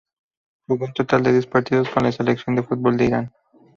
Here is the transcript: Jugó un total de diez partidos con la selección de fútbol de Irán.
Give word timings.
Jugó 0.67 0.85
un 0.85 0.93
total 0.93 1.21
de 1.21 1.31
diez 1.31 1.45
partidos 1.45 1.87
con 1.91 2.01
la 2.01 2.11
selección 2.11 2.55
de 2.55 2.63
fútbol 2.63 2.97
de 2.97 3.05
Irán. 3.05 3.31